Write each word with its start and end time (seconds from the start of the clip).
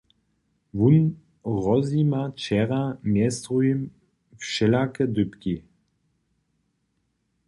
Wón 0.79 0.97
rozjima 1.65 2.21
wčera 2.31 2.81
mjez 3.11 3.35
druhim 3.43 3.81
wšelake 4.39 5.03
dypki. 5.15 5.55